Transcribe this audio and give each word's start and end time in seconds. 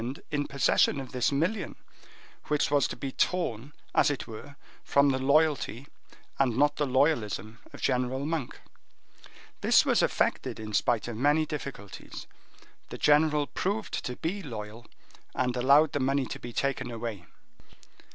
in 0.31 0.47
possession 0.47 0.99
of 0.99 1.11
this 1.11 1.31
million, 1.31 1.75
which 2.47 2.71
was 2.71 2.87
to 2.87 2.95
be 2.95 3.11
torn, 3.11 3.71
as 3.93 4.09
it 4.09 4.25
were, 4.25 4.55
from 4.83 5.09
the 5.09 5.19
loyalty 5.19 5.85
and 6.39 6.57
not 6.57 6.77
the 6.77 6.87
loyalism 6.87 7.59
of 7.71 7.79
General 7.83 8.25
Monk. 8.25 8.59
This 9.61 9.85
was 9.85 10.01
effected 10.01 10.59
in 10.59 10.73
spite 10.73 11.07
of 11.07 11.17
many 11.17 11.45
difficulties: 11.45 12.25
the 12.89 12.97
general 12.97 13.45
proved 13.45 14.03
to 14.03 14.15
be 14.15 14.41
loyal, 14.41 14.87
and 15.35 15.55
allowed 15.55 15.91
the 15.91 15.99
money 15.99 16.25
to 16.25 16.39
be 16.39 16.51
taken 16.51 16.89
away." 16.89 17.27